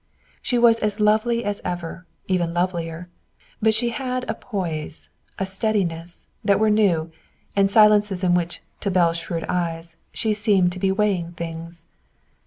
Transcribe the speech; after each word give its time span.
She 0.41 0.57
was 0.57 0.79
as 0.79 0.99
lovely 0.99 1.45
as 1.45 1.61
ever, 1.63 2.07
even 2.27 2.55
lovelier. 2.55 3.07
But 3.61 3.75
she 3.75 3.89
had 3.89 4.27
a 4.27 4.33
poise, 4.33 5.11
a 5.37 5.45
steadiness, 5.45 6.27
that 6.43 6.59
were 6.59 6.71
new; 6.71 7.11
and 7.55 7.69
silences 7.69 8.23
in 8.23 8.33
which, 8.33 8.63
to 8.79 8.89
Belle's 8.89 9.17
shrewd 9.19 9.45
eyes, 9.47 9.97
she 10.11 10.33
seemed 10.33 10.71
to 10.71 10.79
be 10.79 10.91
weighing 10.91 11.33
things. 11.33 11.85